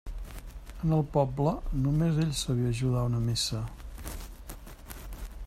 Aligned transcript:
En 0.85 0.95
el 0.99 1.03
poble, 1.17 1.53
només 1.83 2.17
ell 2.23 2.33
sabia 2.41 2.73
ajudar 2.77 3.05
una 3.11 3.21
missa. 3.27 3.65